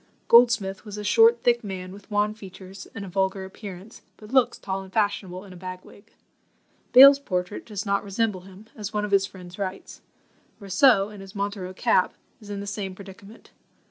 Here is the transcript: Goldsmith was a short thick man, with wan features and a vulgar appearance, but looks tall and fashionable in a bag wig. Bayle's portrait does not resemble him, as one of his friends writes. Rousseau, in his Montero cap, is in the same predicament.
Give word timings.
Goldsmith 0.27 0.83
was 0.83 0.97
a 0.97 1.03
short 1.03 1.43
thick 1.43 1.63
man, 1.63 1.91
with 1.91 2.09
wan 2.09 2.33
features 2.33 2.87
and 2.95 3.05
a 3.05 3.07
vulgar 3.07 3.45
appearance, 3.45 4.01
but 4.17 4.33
looks 4.33 4.57
tall 4.57 4.81
and 4.81 4.91
fashionable 4.91 5.45
in 5.45 5.53
a 5.53 5.55
bag 5.55 5.85
wig. 5.85 6.11
Bayle's 6.91 7.19
portrait 7.19 7.67
does 7.67 7.85
not 7.85 8.03
resemble 8.03 8.41
him, 8.41 8.65
as 8.75 8.91
one 8.91 9.05
of 9.05 9.11
his 9.11 9.27
friends 9.27 9.59
writes. 9.59 10.01
Rousseau, 10.59 11.09
in 11.09 11.21
his 11.21 11.35
Montero 11.35 11.71
cap, 11.75 12.15
is 12.39 12.49
in 12.49 12.61
the 12.61 12.65
same 12.65 12.95
predicament. 12.95 13.51